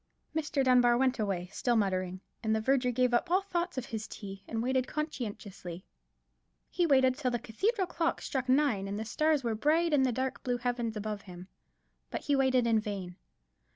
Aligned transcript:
Mr. 0.35 0.63
Dunbar 0.63 0.97
went 0.97 1.19
away, 1.19 1.45
still 1.53 1.75
muttering, 1.75 2.21
and 2.41 2.55
the 2.55 2.59
verger 2.59 2.89
gave 2.89 3.13
up 3.13 3.29
all 3.29 3.43
thoughts 3.43 3.77
of 3.77 3.85
his 3.85 4.07
tea, 4.07 4.43
and 4.47 4.63
waited 4.63 4.87
conscientiously. 4.87 5.85
He 6.71 6.87
waited 6.87 7.15
till 7.15 7.29
the 7.29 7.37
cathedral 7.37 7.85
clock 7.85 8.19
struck 8.19 8.49
nine, 8.49 8.87
and 8.87 8.97
the 8.97 9.05
stars 9.05 9.43
were 9.43 9.53
bright 9.53 9.93
in 9.93 10.01
the 10.01 10.11
dark 10.11 10.41
blue 10.41 10.57
heaven 10.57 10.91
above 10.95 11.21
him: 11.21 11.49
but 12.09 12.21
he 12.21 12.35
waited 12.35 12.65
in 12.65 12.79
vain. 12.79 13.15